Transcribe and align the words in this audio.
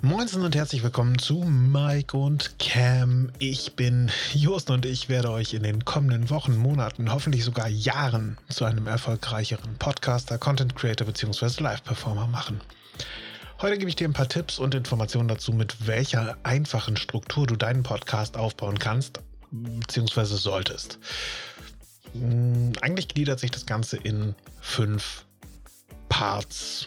Moinsen 0.00 0.42
und 0.44 0.54
herzlich 0.54 0.84
willkommen 0.84 1.18
zu 1.18 1.42
Mike 1.42 2.16
und 2.16 2.56
Cam. 2.60 3.32
Ich 3.40 3.74
bin 3.74 4.12
Jost 4.32 4.70
und 4.70 4.86
ich 4.86 5.08
werde 5.08 5.32
euch 5.32 5.54
in 5.54 5.64
den 5.64 5.84
kommenden 5.84 6.30
Wochen, 6.30 6.56
Monaten, 6.56 7.12
hoffentlich 7.12 7.42
sogar 7.42 7.66
Jahren 7.66 8.38
zu 8.48 8.64
einem 8.64 8.86
erfolgreicheren 8.86 9.74
Podcaster, 9.76 10.38
Content 10.38 10.76
Creator 10.76 11.04
bzw. 11.04 11.64
Live-Performer 11.64 12.28
machen. 12.28 12.60
Heute 13.60 13.76
gebe 13.76 13.88
ich 13.88 13.96
dir 13.96 14.06
ein 14.06 14.12
paar 14.12 14.28
Tipps 14.28 14.60
und 14.60 14.72
Informationen 14.76 15.26
dazu, 15.26 15.52
mit 15.52 15.88
welcher 15.88 16.38
einfachen 16.44 16.96
Struktur 16.96 17.48
du 17.48 17.56
deinen 17.56 17.82
Podcast 17.82 18.36
aufbauen 18.36 18.78
kannst 18.78 19.18
bzw. 19.50 20.24
solltest. 20.26 21.00
Hm, 22.12 22.70
eigentlich 22.82 23.08
gliedert 23.08 23.40
sich 23.40 23.50
das 23.50 23.66
Ganze 23.66 23.96
in 23.96 24.36
fünf 24.60 25.24
Parts 26.08 26.86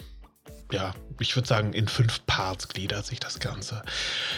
ja, 0.71 0.93
ich 1.20 1.36
würde 1.36 1.48
sagen, 1.48 1.74
in 1.74 1.88
fünf 1.88 2.25
Parts 2.25 2.68
gliedert 2.68 3.06
sich 3.06 3.20
das 3.20 3.39
Ganze. 3.39 3.84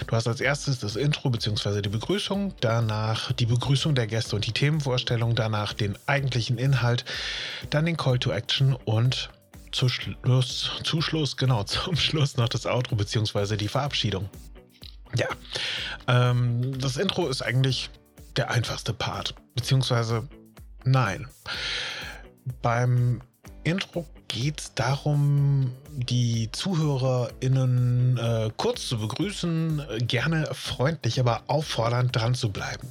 Du 0.07 0.15
hast 0.15 0.27
als 0.27 0.41
erstes 0.41 0.79
das 0.79 0.95
Intro 0.95 1.29
bzw. 1.29 1.81
die 1.81 1.89
Begrüßung, 1.89 2.53
danach 2.59 3.31
die 3.31 3.45
Begrüßung 3.45 3.95
der 3.95 4.07
Gäste 4.07 4.35
und 4.35 4.45
die 4.45 4.51
Themenvorstellung, 4.51 5.35
danach 5.35 5.73
den 5.73 5.97
eigentlichen 6.07 6.57
Inhalt, 6.57 7.05
dann 7.69 7.85
den 7.85 7.97
Call 7.97 8.19
to 8.19 8.31
Action 8.31 8.73
und 8.85 9.29
zu 9.71 9.89
Schluss, 9.89 10.71
zu 10.83 11.01
Schluss, 11.01 11.37
genau, 11.37 11.63
zum 11.65 11.95
Schluss 11.95 12.37
noch 12.37 12.49
das 12.49 12.65
Outro 12.65 12.95
bzw. 12.95 13.57
die 13.57 13.67
Verabschiedung. 13.67 14.29
Ja, 15.15 15.27
ähm, 16.07 16.77
das 16.79 16.97
Intro 16.97 17.27
ist 17.27 17.41
eigentlich 17.41 17.89
der 18.35 18.49
einfachste 18.49 18.93
Part, 18.93 19.35
beziehungsweise 19.55 20.27
nein. 20.83 21.27
Beim 22.61 23.21
Intro 23.63 24.07
geht 24.33 24.59
es 24.59 24.73
darum, 24.73 25.71
die 25.91 26.49
ZuhörerInnen 26.51 28.17
äh, 28.17 28.49
kurz 28.57 28.87
zu 28.87 28.97
begrüßen, 28.97 29.83
gerne 30.07 30.49
freundlich, 30.53 31.19
aber 31.19 31.43
auffordernd 31.47 32.15
dran 32.15 32.33
zu 32.33 32.51
bleiben. 32.51 32.87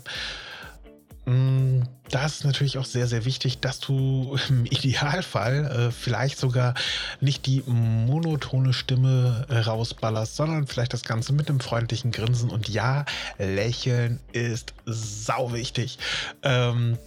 Mm, 1.24 1.82
da 2.10 2.26
ist 2.26 2.44
natürlich 2.44 2.78
auch 2.78 2.84
sehr, 2.84 3.08
sehr 3.08 3.24
wichtig, 3.24 3.58
dass 3.58 3.80
du 3.80 4.38
im 4.48 4.66
Idealfall 4.66 5.64
äh, 5.64 5.90
vielleicht 5.90 6.38
sogar 6.38 6.74
nicht 7.20 7.46
die 7.46 7.64
monotone 7.66 8.72
Stimme 8.72 9.46
rausballerst, 9.50 10.36
sondern 10.36 10.68
vielleicht 10.68 10.92
das 10.92 11.02
Ganze 11.02 11.32
mit 11.32 11.48
einem 11.48 11.60
freundlichen 11.60 12.12
Grinsen. 12.12 12.50
Und 12.50 12.68
ja, 12.68 13.04
lächeln 13.38 14.20
ist 14.32 14.74
sau 14.86 15.52
wichtig. 15.52 15.98
Ähm, 16.44 16.98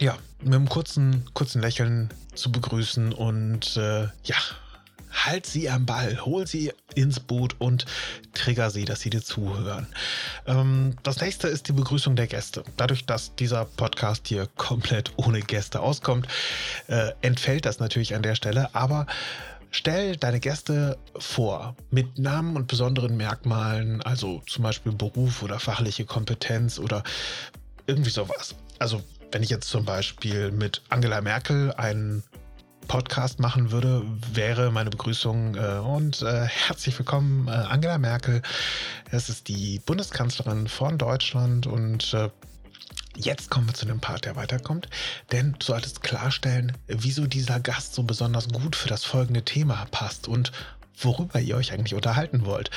ja, 0.00 0.16
mit 0.40 0.54
einem 0.54 0.68
kurzen, 0.68 1.26
kurzen 1.34 1.60
Lächeln 1.60 2.10
zu 2.34 2.50
begrüßen 2.50 3.12
und 3.12 3.76
äh, 3.76 4.08
ja, 4.24 4.36
halt 5.12 5.44
sie 5.44 5.68
am 5.68 5.84
Ball, 5.84 6.24
hol 6.24 6.46
sie 6.46 6.72
ins 6.94 7.20
Boot 7.20 7.56
und 7.58 7.84
trigger 8.32 8.70
sie, 8.70 8.86
dass 8.86 9.00
sie 9.00 9.10
dir 9.10 9.22
zuhören. 9.22 9.86
Ähm, 10.46 10.96
das 11.02 11.20
nächste 11.20 11.48
ist 11.48 11.68
die 11.68 11.72
Begrüßung 11.72 12.16
der 12.16 12.26
Gäste. 12.28 12.64
Dadurch, 12.76 13.04
dass 13.04 13.34
dieser 13.36 13.66
Podcast 13.66 14.26
hier 14.28 14.48
komplett 14.56 15.12
ohne 15.16 15.40
Gäste 15.40 15.80
auskommt, 15.80 16.26
äh, 16.88 17.10
entfällt 17.20 17.66
das 17.66 17.78
natürlich 17.78 18.14
an 18.14 18.22
der 18.22 18.34
Stelle, 18.34 18.74
aber 18.74 19.06
Stell 19.72 20.16
deine 20.16 20.40
Gäste 20.40 20.98
vor 21.16 21.76
mit 21.92 22.18
Namen 22.18 22.56
und 22.56 22.66
besonderen 22.66 23.16
Merkmalen, 23.16 24.02
also 24.02 24.42
zum 24.48 24.64
Beispiel 24.64 24.90
Beruf 24.90 25.44
oder 25.44 25.60
fachliche 25.60 26.04
Kompetenz 26.04 26.80
oder 26.80 27.04
irgendwie 27.86 28.10
sowas. 28.10 28.56
Also 28.80 29.00
wenn 29.32 29.42
ich 29.42 29.50
jetzt 29.50 29.68
zum 29.68 29.84
Beispiel 29.84 30.50
mit 30.50 30.82
Angela 30.88 31.20
Merkel 31.20 31.72
einen 31.74 32.22
Podcast 32.88 33.38
machen 33.38 33.70
würde, 33.70 34.02
wäre 34.32 34.72
meine 34.72 34.90
Begrüßung 34.90 35.54
äh, 35.54 35.78
und 35.78 36.22
äh, 36.22 36.46
herzlich 36.46 36.98
willkommen, 36.98 37.46
äh, 37.46 37.52
Angela 37.52 37.98
Merkel. 37.98 38.42
Es 39.10 39.28
ist 39.28 39.46
die 39.46 39.80
Bundeskanzlerin 39.86 40.66
von 40.66 40.98
Deutschland 40.98 41.66
und 41.66 42.14
äh, 42.14 42.28
Jetzt 43.16 43.50
kommen 43.50 43.66
wir 43.66 43.74
zu 43.74 43.86
dem 43.86 44.00
Part, 44.00 44.24
der 44.24 44.36
weiterkommt, 44.36 44.88
denn 45.30 45.56
du 45.58 45.66
solltest 45.66 46.02
klarstellen, 46.02 46.78
wieso 46.86 47.26
dieser 47.26 47.58
Gast 47.60 47.92
so 47.92 48.04
besonders 48.04 48.48
gut 48.48 48.76
für 48.76 48.88
das 48.88 49.04
folgende 49.04 49.44
Thema 49.44 49.84
passt 49.90 50.28
und 50.28 50.52
worüber 50.96 51.40
ihr 51.40 51.56
euch 51.56 51.72
eigentlich 51.72 51.94
unterhalten 51.94 52.46
wollt. 52.46 52.70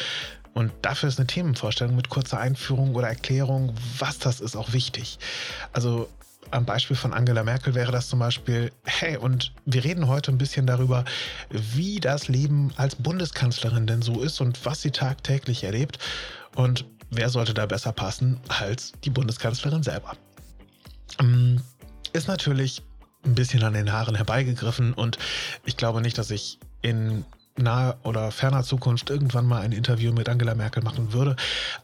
Und 0.54 0.72
dafür 0.82 1.08
ist 1.08 1.20
eine 1.20 1.28
Themenvorstellung 1.28 1.96
mit 1.96 2.10
kurzer 2.10 2.40
Einführung 2.40 2.96
oder 2.96 3.08
Erklärung, 3.08 3.76
was 4.00 4.18
das 4.18 4.42
ist, 4.42 4.56
auch 4.56 4.74
wichtig. 4.74 5.20
Also 5.72 6.10
am 6.52 6.66
Beispiel 6.66 6.96
von 6.96 7.14
Angela 7.14 7.44
Merkel 7.44 7.76
wäre 7.76 7.92
das 7.92 8.08
zum 8.10 8.20
Beispiel, 8.20 8.72
hey, 8.84 9.18
und 9.18 9.54
wir 9.66 9.84
reden 9.84 10.08
heute 10.08 10.32
ein 10.32 10.38
bisschen 10.38 10.68
darüber, 10.68 11.06
wie 11.50 12.00
das 12.00 12.28
Leben 12.28 12.72
als 12.76 12.96
Bundeskanzlerin 12.96 13.88
denn 13.88 14.02
so 14.02 14.22
ist 14.22 14.42
und 14.42 14.66
was 14.66 14.82
sie 14.82 14.92
tagtäglich 14.92 15.64
erlebt. 15.64 16.00
Und 16.56 16.86
wer 17.10 17.30
sollte 17.30 17.54
da 17.54 17.66
besser 17.66 17.92
passen 17.92 18.40
als 18.48 18.94
die 19.04 19.10
Bundeskanzlerin 19.10 19.84
selber? 19.84 20.16
Ähm, 21.20 21.62
ist 22.14 22.28
natürlich 22.28 22.84
ein 23.26 23.36
bisschen 23.36 23.64
an 23.64 23.74
den 23.74 23.92
Haaren 23.92 24.16
herbeigegriffen 24.16 24.94
und 24.94 25.18
ich 25.66 25.78
glaube 25.78 26.02
nicht, 26.02 26.18
dass 26.18 26.30
ich 26.30 26.60
in 26.82 27.26
naher 27.58 28.00
oder 28.04 28.32
ferner 28.32 28.64
Zukunft 28.64 29.10
irgendwann 29.10 29.46
mal 29.46 29.62
ein 29.62 29.72
Interview 29.72 30.12
mit 30.12 30.30
Angela 30.30 30.56
Merkel 30.56 30.84
machen 30.84 31.14
würde. 31.14 31.36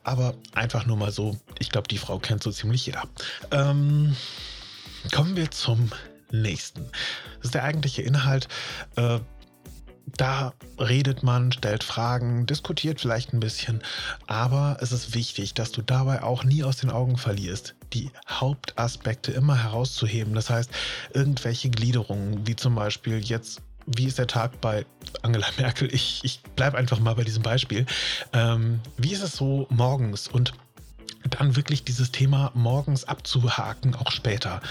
Aber 0.04 0.34
einfach 0.54 0.86
nur 0.86 0.98
mal 0.98 1.12
so, 1.12 1.38
ich 1.60 1.70
glaube, 1.70 1.88
die 1.88 1.98
Frau 1.98 2.20
kennt 2.20 2.44
so 2.44 2.52
ziemlich 2.52 2.86
jeder. 2.86 3.04
Ähm, 3.52 4.16
Kommen 5.14 5.36
wir 5.36 5.50
zum 5.50 5.90
nächsten. 6.32 6.84
Das 7.38 7.46
ist 7.46 7.56
der 7.56 7.64
eigentliche 7.64 8.02
Inhalt. 8.02 8.48
Äh, 8.96 9.20
da 10.18 10.54
redet 10.80 11.24
man, 11.24 11.52
stellt 11.52 11.84
Fragen, 11.84 12.46
diskutiert 12.48 13.00
vielleicht 13.00 13.32
ein 13.32 13.40
bisschen, 13.40 13.84
aber 14.26 14.78
es 14.82 14.92
ist 14.92 15.14
wichtig, 15.14 15.54
dass 15.54 15.72
du 15.72 15.84
dabei 15.84 16.24
auch 16.24 16.44
nie 16.44 16.64
aus 16.64 16.78
den 16.78 16.90
Augen 16.90 17.16
verlierst, 17.18 17.76
die 17.94 18.12
Hauptaspekte 18.28 19.32
immer 19.32 19.64
herauszuheben. 19.64 20.34
Das 20.34 20.50
heißt, 20.50 20.72
irgendwelche 21.14 21.70
Gliederungen, 21.70 22.48
wie 22.48 22.56
zum 22.56 22.74
Beispiel 22.76 23.20
jetzt 23.20 23.62
wie 23.96 24.06
ist 24.06 24.18
der 24.18 24.28
Tag 24.28 24.62
bei 24.62 24.86
Angela 25.22 25.48
Merkel? 25.58 25.94
Ich, 25.94 26.22
ich 26.24 26.42
bleibe 26.56 26.78
einfach 26.78 27.00
mal 27.00 27.16
bei 27.16 27.24
diesem 27.24 27.44
Beispiel. 27.44 27.86
Ähm, 28.34 28.80
wie 28.98 29.12
ist 29.12 29.24
es 29.24 29.34
so 29.34 29.68
morgens? 29.70 30.28
Und 30.28 30.54
dann 31.30 31.56
wirklich 31.56 31.84
dieses 31.84 32.12
Thema 32.12 32.52
morgens 32.54 33.04
abzuhaken, 33.04 33.94
auch 33.96 34.12
später. 34.12 34.62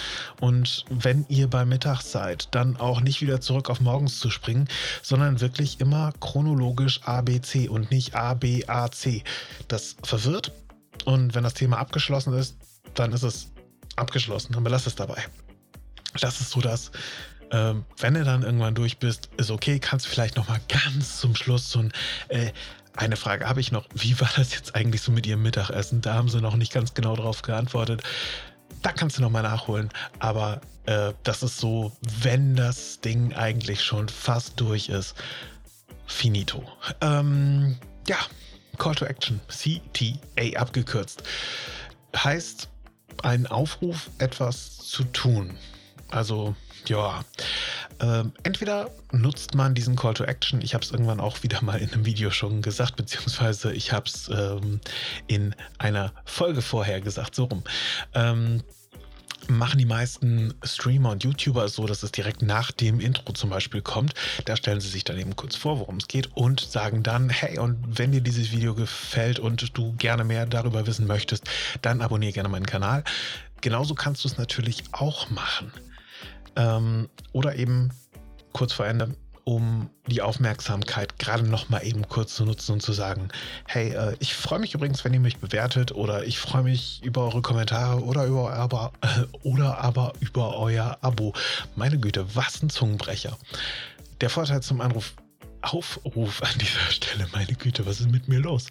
Und 0.40 0.84
wenn 0.88 1.26
ihr 1.28 1.48
bei 1.48 1.64
Mittag 1.64 2.00
seid, 2.00 2.48
dann 2.54 2.76
auch 2.78 3.00
nicht 3.00 3.20
wieder 3.20 3.40
zurück 3.40 3.68
auf 3.68 3.80
morgens 3.80 4.18
zu 4.18 4.30
springen, 4.30 4.68
sondern 5.02 5.40
wirklich 5.40 5.80
immer 5.80 6.12
chronologisch 6.20 7.02
ABC 7.04 7.68
und 7.68 7.90
nicht 7.90 8.14
ABAC. 8.14 9.22
Das 9.68 9.96
verwirrt. 10.02 10.52
Und 11.04 11.34
wenn 11.34 11.44
das 11.44 11.54
Thema 11.54 11.78
abgeschlossen 11.78 12.32
ist, 12.32 12.56
dann 12.94 13.12
ist 13.12 13.22
es 13.22 13.50
abgeschlossen. 13.96 14.54
Dann 14.54 14.64
belass 14.64 14.86
es 14.86 14.94
dabei. 14.94 15.22
Das 16.20 16.40
ist 16.40 16.50
so 16.50 16.60
das, 16.60 16.90
äh, 17.50 17.74
wenn 17.98 18.14
du 18.14 18.24
dann 18.24 18.42
irgendwann 18.42 18.74
durch 18.74 18.98
bist, 18.98 19.30
ist 19.36 19.50
okay, 19.50 19.78
kannst 19.78 20.06
du 20.06 20.10
vielleicht 20.10 20.36
noch 20.36 20.48
mal 20.48 20.60
ganz 20.68 21.18
zum 21.20 21.34
Schluss 21.34 21.70
so 21.70 21.80
ein 21.80 21.92
äh, 22.28 22.52
eine 22.98 23.16
Frage 23.16 23.48
habe 23.48 23.60
ich 23.60 23.70
noch. 23.70 23.86
Wie 23.94 24.18
war 24.20 24.30
das 24.36 24.52
jetzt 24.52 24.74
eigentlich 24.74 25.02
so 25.02 25.12
mit 25.12 25.24
Ihrem 25.24 25.42
Mittagessen? 25.42 26.00
Da 26.00 26.14
haben 26.14 26.28
Sie 26.28 26.40
noch 26.40 26.56
nicht 26.56 26.72
ganz 26.72 26.94
genau 26.94 27.14
drauf 27.14 27.42
geantwortet. 27.42 28.02
Da 28.82 28.90
kannst 28.92 29.18
du 29.18 29.22
nochmal 29.22 29.44
nachholen. 29.44 29.88
Aber 30.18 30.60
äh, 30.86 31.12
das 31.22 31.44
ist 31.44 31.58
so, 31.58 31.92
wenn 32.22 32.56
das 32.56 33.00
Ding 33.00 33.34
eigentlich 33.34 33.84
schon 33.84 34.08
fast 34.08 34.58
durch 34.58 34.88
ist. 34.88 35.14
Finito. 36.06 36.64
Ähm, 37.00 37.76
ja, 38.08 38.16
Call 38.78 38.96
to 38.96 39.04
Action. 39.04 39.40
CTA 39.46 40.58
abgekürzt. 40.58 41.22
Heißt 42.16 42.68
ein 43.22 43.46
Aufruf, 43.46 44.10
etwas 44.18 44.78
zu 44.78 45.04
tun. 45.04 45.56
Also, 46.10 46.54
ja. 46.86 47.24
Ähm, 48.00 48.32
entweder 48.44 48.90
nutzt 49.10 49.54
man 49.54 49.74
diesen 49.74 49.96
Call 49.96 50.14
to 50.14 50.24
Action, 50.24 50.62
ich 50.62 50.72
habe 50.74 50.84
es 50.84 50.92
irgendwann 50.92 51.18
auch 51.18 51.42
wieder 51.42 51.62
mal 51.62 51.80
in 51.80 51.92
einem 51.92 52.04
Video 52.04 52.30
schon 52.30 52.62
gesagt, 52.62 52.96
beziehungsweise 52.96 53.72
ich 53.72 53.92
habe 53.92 54.06
es 54.06 54.28
ähm, 54.28 54.80
in 55.26 55.54
einer 55.78 56.12
Folge 56.24 56.62
vorher 56.62 57.00
gesagt, 57.00 57.34
so 57.34 57.44
rum. 57.44 57.64
Ähm, 58.14 58.62
machen 59.48 59.78
die 59.78 59.84
meisten 59.84 60.54
Streamer 60.62 61.10
und 61.10 61.24
YouTuber 61.24 61.68
so, 61.68 61.86
dass 61.86 62.02
es 62.02 62.12
direkt 62.12 62.42
nach 62.42 62.70
dem 62.70 63.00
Intro 63.00 63.32
zum 63.32 63.50
Beispiel 63.50 63.80
kommt. 63.80 64.14
Da 64.44 64.56
stellen 64.56 64.80
sie 64.80 64.88
sich 64.88 65.04
dann 65.04 65.18
eben 65.18 65.36
kurz 65.36 65.56
vor, 65.56 65.78
worum 65.78 65.96
es 65.96 66.08
geht 66.08 66.36
und 66.36 66.60
sagen 66.60 67.02
dann, 67.02 67.30
hey, 67.30 67.58
und 67.58 67.98
wenn 67.98 68.12
dir 68.12 68.20
dieses 68.20 68.52
Video 68.52 68.74
gefällt 68.74 69.38
und 69.38 69.76
du 69.76 69.94
gerne 69.94 70.24
mehr 70.24 70.46
darüber 70.46 70.86
wissen 70.86 71.06
möchtest, 71.06 71.44
dann 71.82 72.02
abonniere 72.02 72.32
gerne 72.32 72.48
meinen 72.48 72.66
Kanal. 72.66 73.04
Genauso 73.60 73.94
kannst 73.94 74.24
du 74.24 74.28
es 74.28 74.38
natürlich 74.38 74.84
auch 74.92 75.30
machen. 75.30 75.72
Ähm, 76.58 77.08
oder 77.32 77.56
eben 77.56 77.90
kurz 78.52 78.74
vor 78.74 78.86
Ende, 78.86 79.14
um 79.44 79.88
die 80.08 80.20
Aufmerksamkeit 80.20 81.18
gerade 81.18 81.44
noch 81.44 81.70
mal 81.70 81.80
eben 81.80 82.06
kurz 82.06 82.34
zu 82.34 82.44
nutzen 82.44 82.72
und 82.72 82.82
zu 82.82 82.92
sagen, 82.92 83.28
hey, 83.66 83.94
äh, 83.94 84.14
ich 84.18 84.34
freue 84.34 84.58
mich 84.58 84.74
übrigens, 84.74 85.04
wenn 85.06 85.14
ihr 85.14 85.20
mich 85.20 85.38
bewertet 85.38 85.92
oder 85.92 86.24
ich 86.24 86.38
freue 86.38 86.64
mich 86.64 87.02
über 87.02 87.22
eure 87.22 87.40
Kommentare 87.40 88.02
oder 88.02 88.26
über 88.26 88.52
aber 88.52 88.92
oder 89.42 89.78
aber 89.78 90.12
über 90.20 90.58
euer 90.58 90.98
Abo. 91.00 91.32
Meine 91.76 91.98
Güte, 91.98 92.26
was 92.34 92.62
ein 92.62 92.68
Zungenbrecher. 92.68 93.38
Der 94.20 94.28
Vorteil 94.28 94.60
zum 94.60 94.82
Anruf 94.82 95.14
Aufruf 95.62 96.42
an 96.42 96.58
dieser 96.58 96.80
Stelle, 96.90 97.26
meine 97.32 97.54
Güte, 97.54 97.86
was 97.86 98.00
ist 98.00 98.10
mit 98.10 98.28
mir 98.28 98.40
los? 98.40 98.66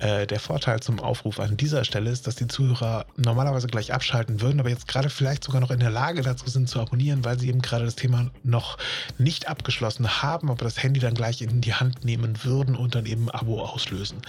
Äh, 0.00 0.26
der 0.26 0.40
Vorteil 0.40 0.80
zum 0.80 1.00
Aufruf 1.00 1.40
an 1.40 1.56
dieser 1.56 1.84
Stelle 1.84 2.10
ist, 2.10 2.26
dass 2.26 2.36
die 2.36 2.46
Zuhörer 2.46 3.06
normalerweise 3.16 3.66
gleich 3.66 3.92
abschalten 3.92 4.40
würden, 4.40 4.60
aber 4.60 4.70
jetzt 4.70 4.88
gerade 4.88 5.10
vielleicht 5.10 5.44
sogar 5.44 5.60
noch 5.60 5.70
in 5.70 5.80
der 5.80 5.90
Lage 5.90 6.22
dazu 6.22 6.48
sind 6.48 6.68
zu 6.68 6.80
abonnieren, 6.80 7.24
weil 7.24 7.38
sie 7.38 7.48
eben 7.48 7.62
gerade 7.62 7.84
das 7.84 7.96
Thema 7.96 8.30
noch 8.42 8.78
nicht 9.18 9.48
abgeschlossen 9.48 10.22
haben, 10.22 10.50
aber 10.50 10.64
das 10.64 10.82
Handy 10.82 11.00
dann 11.00 11.14
gleich 11.14 11.42
in 11.42 11.60
die 11.60 11.74
Hand 11.74 12.04
nehmen 12.04 12.44
würden 12.44 12.76
und 12.76 12.94
dann 12.94 13.06
eben 13.06 13.30
Abo 13.30 13.62
auslösen. 13.62 14.22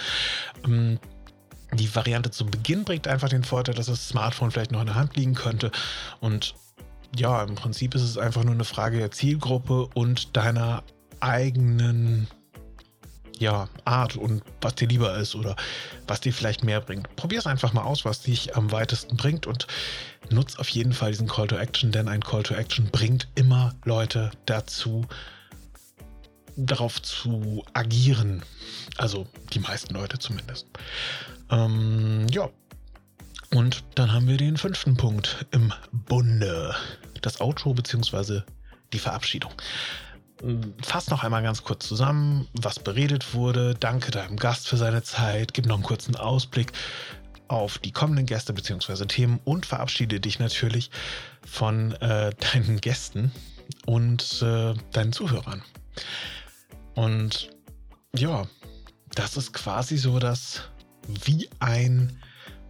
Ähm, 0.66 1.00
die 1.74 1.94
Variante 1.94 2.31
zu 2.31 2.45
Beginn 2.45 2.84
bringt 2.84 3.07
einfach 3.07 3.30
den 3.30 3.44
Vorteil, 3.44 3.75
dass 3.75 3.86
das 3.86 4.10
Smartphone 4.10 4.50
vielleicht 4.50 4.72
noch 4.72 4.80
in 4.80 4.88
der 4.88 4.95
Hand 4.95 5.16
liegen 5.16 5.36
könnte 5.36 5.72
und 6.19 6.56
ja, 7.16 7.44
im 7.44 7.56
Prinzip 7.56 7.95
ist 7.95 8.04
es 8.04 8.18
einfach 8.18 8.44
nur 8.44 8.54
eine 8.54 8.63
Frage 8.63 8.98
der 8.98 9.12
Zielgruppe 9.12 9.90
und 9.95 10.36
deiner 10.38 10.84
eigenen 11.19 12.27
ja, 13.39 13.69
Art 13.86 14.18
und 14.18 14.44
was 14.62 14.75
dir 14.75 14.88
lieber 14.88 15.18
ist 15.18 15.33
oder 15.33 15.56
was 16.07 16.19
dir 16.21 16.33
vielleicht 16.33 16.63
mehr 16.63 16.81
bringt. 16.81 17.16
Probier 17.16 17.39
es 17.39 17.48
einfach 17.48 17.74
mal 17.74 17.83
aus, 17.83 18.04
was 18.04 18.21
dich 18.21 18.56
am 18.56 18.71
weitesten 18.71 19.16
bringt 19.16 19.48
und 19.48 19.66
nutz 20.30 20.57
auf 20.57 20.69
jeden 20.69 20.94
Fall 20.94 21.12
diesen 21.12 21.27
Call 21.27 21.48
to 21.48 21.56
Action, 21.56 21.92
denn 21.92 22.10
ein 22.10 22.21
Call 22.21 22.44
to 22.44 22.54
Action 22.54 22.89
bringt 22.92 23.30
immer 23.36 23.74
Leute 23.86 24.31
dazu, 24.45 25.07
darauf 26.57 27.01
zu 27.01 27.63
agieren. 27.74 28.44
Also 28.98 29.25
die 29.54 29.60
meisten 29.60 29.94
Leute 29.94 30.19
zumindest. 30.19 30.68
Ähm, 31.50 32.27
ja. 32.30 32.50
Und 33.51 33.83
dann 33.95 34.12
haben 34.12 34.27
wir 34.27 34.38
den 34.38 34.57
fünften 34.57 34.95
Punkt 34.95 35.48
im 35.51 35.74
Bunde. 35.92 36.75
Das 37.21 37.42
Outro 37.42 37.74
bzw. 37.74 38.42
die 38.94 39.00
Verabschiedung. 39.00 39.51
Fass 40.81 41.09
noch 41.09 41.24
einmal 41.24 41.44
ganz 41.44 41.63
kurz 41.63 41.88
zusammen, 41.88 42.47
was 42.53 42.80
beredet 42.80 43.33
wurde. 43.33 43.75
Danke 43.75 44.12
deinem 44.12 44.38
Gast 44.38 44.68
für 44.68 44.77
seine 44.77 45.03
Zeit. 45.03 45.53
Gib 45.53 45.65
noch 45.65 45.75
einen 45.75 45.83
kurzen 45.83 46.15
Ausblick 46.15 46.71
auf 47.50 47.80
die 47.80 47.91
kommenden 47.91 48.25
Gäste 48.25 48.53
bzw. 48.53 49.06
Themen 49.06 49.39
und 49.44 49.65
verabschiede 49.65 50.19
dich 50.19 50.39
natürlich 50.39 50.91
von 51.45 51.91
äh, 51.94 52.31
deinen 52.53 52.80
Gästen 52.80 53.31
und 53.86 54.41
äh, 54.41 54.74
deinen 54.91 55.12
Zuhörern. 55.12 55.63
Und 56.95 57.50
ja, 58.15 58.47
das 59.15 59.35
ist 59.35 59.53
quasi 59.53 59.97
so 59.97 60.19
das, 60.19 60.62
wie 61.07 61.50
ein 61.59 62.18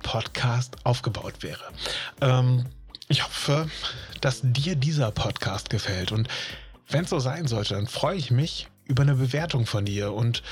Podcast 0.02 0.78
aufgebaut 0.86 1.42
wäre. 1.42 1.64
Ähm, 2.22 2.66
ich 3.10 3.24
hoffe, 3.24 3.70
dass 4.22 4.42
dir 4.44 4.76
dieser 4.76 5.12
Podcast 5.12 5.70
gefällt 5.70 6.12
und 6.12 6.28
wenn 6.90 7.04
es 7.04 7.10
so 7.10 7.20
sein 7.20 7.48
sollte, 7.48 7.76
dann 7.76 7.88
freue 7.88 8.18
ich 8.18 8.32
mich 8.32 8.68
über 8.86 9.04
eine 9.04 9.16
Bewertung 9.16 9.66
von 9.66 9.86
dir 9.86 10.14
und 10.14 10.44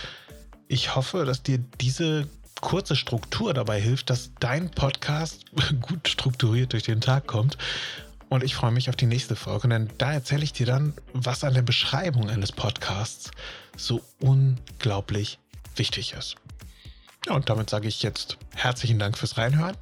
ich 0.67 0.95
hoffe, 0.95 1.25
dass 1.25 1.43
dir 1.43 1.57
diese 1.57 2.27
kurze 2.61 2.95
Struktur 2.95 3.53
dabei 3.53 3.79
hilft, 3.79 4.09
dass 4.09 4.31
dein 4.39 4.69
Podcast 4.69 5.45
gut 5.81 6.07
strukturiert 6.07 6.73
durch 6.73 6.83
den 6.83 7.01
Tag 7.01 7.27
kommt. 7.27 7.57
Und 8.29 8.43
ich 8.43 8.55
freue 8.55 8.71
mich 8.71 8.89
auf 8.89 8.95
die 8.97 9.05
nächste 9.05 9.37
Folge, 9.37 9.69
denn 9.69 9.89
da 9.97 10.11
erzähle 10.11 10.43
ich 10.43 10.51
dir 10.51 10.65
dann, 10.65 10.93
was 11.13 11.45
an 11.45 11.53
der 11.53 11.61
Beschreibung 11.61 12.29
eines 12.29 12.51
Podcasts 12.51 13.31
so 13.77 14.01
unglaublich 14.19 15.39
wichtig 15.77 16.13
ist. 16.13 16.35
Ja, 17.25 17.35
und 17.35 17.49
damit 17.49 17.69
sage 17.69 17.87
ich 17.87 18.03
jetzt 18.03 18.37
herzlichen 18.53 18.99
Dank 18.99 19.17
fürs 19.17 19.37
Reinhören, 19.37 19.77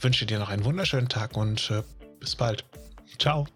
wünsche 0.00 0.24
dir 0.24 0.38
noch 0.38 0.48
einen 0.48 0.64
wunderschönen 0.64 1.08
Tag 1.08 1.36
und 1.36 1.70
äh, 1.70 1.82
bis 2.20 2.36
bald. 2.36 2.64
Ciao. 3.18 3.46